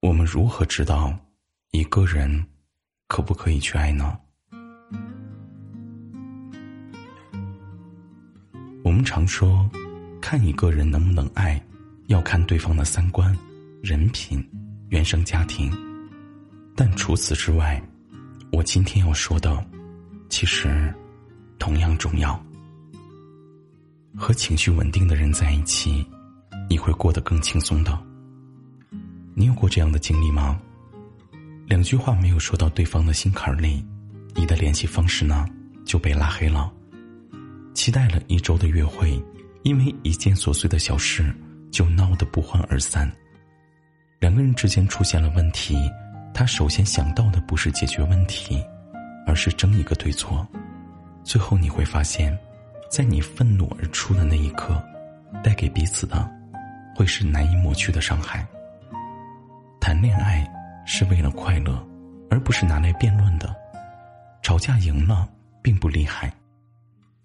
[0.00, 1.14] 我们如何知道
[1.72, 2.46] 一个人
[3.06, 4.18] 可不可以去爱呢？
[8.82, 9.68] 我们常说，
[10.18, 11.62] 看一个人能不能爱，
[12.06, 13.36] 要看对方的三观、
[13.82, 14.42] 人品、
[14.88, 15.70] 原生家庭。
[16.74, 17.80] 但除此之外，
[18.52, 19.62] 我今天要说的，
[20.30, 20.92] 其实
[21.58, 22.42] 同样重要。
[24.16, 26.06] 和情绪稳定的人在一起，
[26.70, 28.09] 你会过得更轻松的。
[29.34, 30.60] 你有过这样的经历吗？
[31.66, 33.84] 两句话没有说到对方的心坎里，
[34.34, 35.46] 你的联系方式呢
[35.84, 36.70] 就被拉黑了。
[37.72, 39.22] 期待了一周的约会，
[39.62, 41.32] 因为一件琐碎的小事
[41.70, 43.10] 就闹得不欢而散。
[44.18, 45.78] 两个人之间出现了问题，
[46.34, 48.62] 他首先想到的不是解决问题，
[49.26, 50.46] 而是争一个对错。
[51.22, 52.36] 最后你会发现，
[52.90, 54.82] 在你愤怒而出的那一刻，
[55.42, 56.28] 带给彼此的，
[56.96, 58.46] 会是难以抹去的伤害。
[59.80, 60.46] 谈恋爱
[60.84, 61.84] 是为了快乐，
[62.30, 63.54] 而不是拿来辩论的。
[64.42, 65.28] 吵架赢了
[65.62, 66.32] 并不厉害，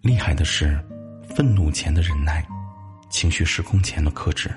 [0.00, 0.82] 厉害的是
[1.22, 2.44] 愤怒前的忍耐，
[3.10, 4.50] 情绪失控前的克制。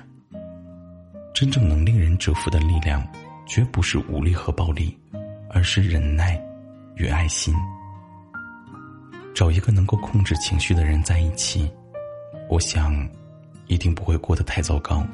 [1.34, 3.06] 真正能令人折服的力量，
[3.46, 4.98] 绝不是武力和暴力，
[5.50, 6.40] 而是忍耐
[6.96, 7.54] 与爱心。
[9.34, 11.70] 找一个能够控制情绪的人在一起，
[12.48, 13.08] 我想，
[13.68, 15.06] 一定不会过得太糟糕。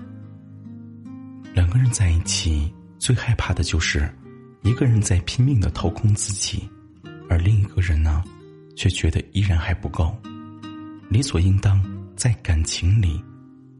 [1.77, 4.11] 两个人在一起，最害怕的就是
[4.63, 6.67] 一个人在拼命的掏空自己，
[7.29, 8.25] 而另一个人呢，
[8.75, 10.17] 却觉得依然还不够。
[11.11, 11.85] 理所应当
[12.17, 13.23] 在感情里，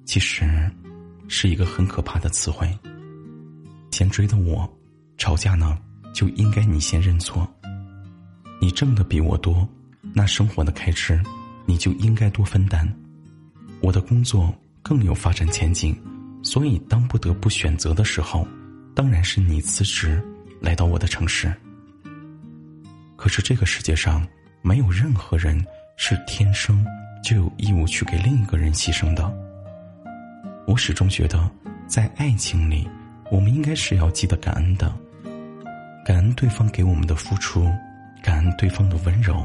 [0.05, 0.71] 其实
[1.27, 2.69] 是一个很可怕的词汇。
[3.93, 4.71] 先追的我，
[5.17, 5.79] 吵架呢
[6.13, 7.51] 就应该你先认错。
[8.61, 9.67] 你挣的比我多，
[10.13, 11.19] 那生活的开支
[11.65, 12.87] 你就应该多分担。
[13.81, 15.97] 我的工作更有发展前景。
[16.47, 18.47] 所以，当不得不选择的时候，
[18.95, 20.23] 当然是你辞职
[20.61, 21.53] 来到我的城市。
[23.17, 24.25] 可是，这个世界上
[24.63, 25.61] 没有任何人
[25.97, 26.87] 是天生
[27.21, 29.29] 就有义务去给另一个人牺牲的。
[30.69, 31.51] 我始终觉得，
[31.89, 32.89] 在爱情里，
[33.29, 34.95] 我们应该是要记得感恩的，
[36.05, 37.69] 感恩对方给我们的付出，
[38.23, 39.45] 感恩对方的温柔，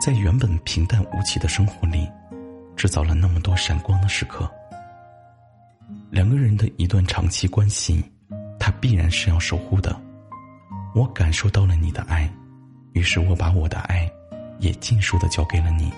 [0.00, 2.08] 在原本平淡无奇的生活里，
[2.74, 4.50] 制造了那么多闪光的时刻。
[6.12, 8.04] 两个人的一段长期关系，
[8.60, 9.98] 他必然是要守护的。
[10.94, 12.30] 我感受到了你的爱，
[12.92, 14.06] 于是我把我的爱
[14.58, 15.90] 也尽数的交给了你。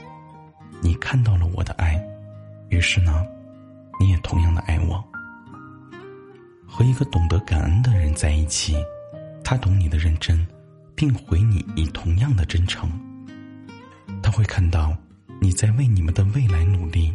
[0.80, 2.00] 你看到了我的爱，
[2.69, 3.26] 于是呢，
[3.98, 5.04] 你也同样的爱我。
[6.64, 8.76] 和一个懂得感恩的人在一起，
[9.42, 10.47] 他懂你的认真，
[10.94, 12.88] 并回你以同样的真诚。
[14.22, 14.97] 他会看到
[15.41, 17.12] 你在为你们的未来努力，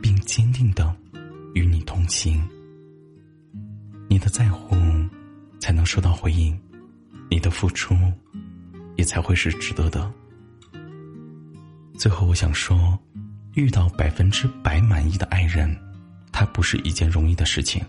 [0.00, 0.96] 并坚定的。
[1.54, 2.40] 与你同行，
[4.08, 4.76] 你的在乎
[5.58, 6.58] 才能收到回应，
[7.30, 7.94] 你的付出
[8.96, 10.12] 也才会是值得的。
[11.98, 12.98] 最后，我想说，
[13.54, 15.76] 遇到百分之百满意的爱人，
[16.32, 17.84] 它不是一件容易的事情。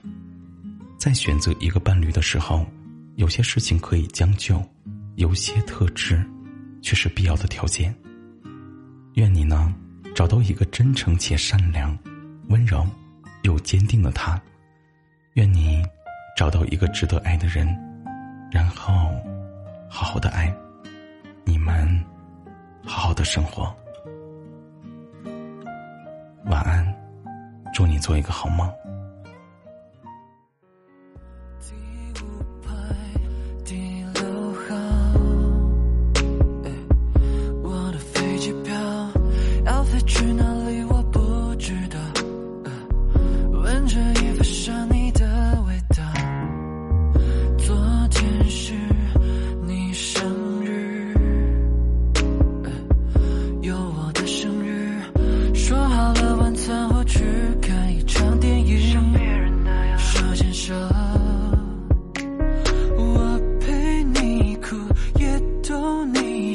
[0.97, 2.65] 在选择一个伴侣的时候，
[3.15, 4.63] 有些事情可以将就，
[5.15, 6.23] 有些特质
[6.81, 7.95] 却是必要的条件。
[9.15, 9.73] 愿你呢，
[10.15, 11.97] 找到一个真诚且善良、
[12.49, 12.85] 温柔。
[13.43, 14.39] 又坚定的他，
[15.33, 15.83] 愿你
[16.37, 17.67] 找到一个值得爱的人，
[18.51, 18.93] 然后
[19.89, 20.53] 好好的爱，
[21.43, 21.87] 你们
[22.85, 23.75] 好好的生活。
[26.45, 26.95] 晚安，
[27.73, 28.71] 祝你做一个好梦。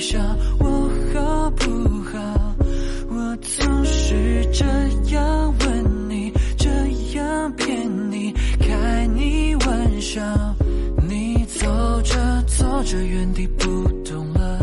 [0.06, 0.16] 笑
[0.60, 1.64] 我好不
[2.04, 2.54] 好
[3.10, 4.64] 我总是这
[5.12, 6.70] 样问你这
[7.18, 7.76] 样骗
[8.12, 10.22] 你开你玩笑。
[11.08, 11.66] 你走
[12.02, 13.66] 着走着原地不
[14.04, 14.60] 动了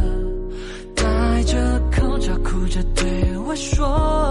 [0.95, 4.22] 戴着口罩哭着对我说。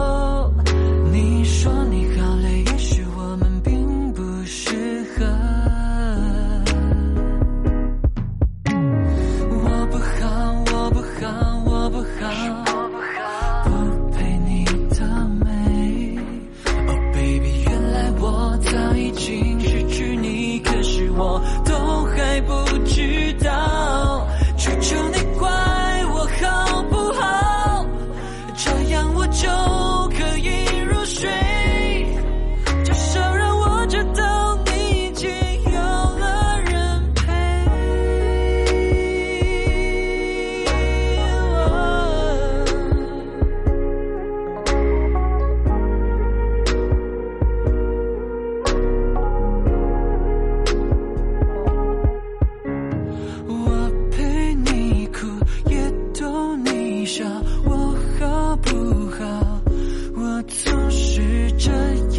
[61.14, 61.70] 是这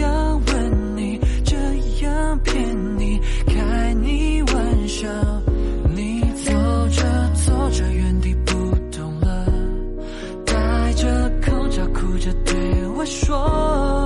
[0.01, 1.55] 样吻你这
[2.05, 5.09] 样骗你开你玩笑
[5.95, 6.51] 你走
[6.89, 8.53] 着走着原地不
[8.91, 9.47] 动了
[10.45, 14.02] 戴着口罩哭着对我说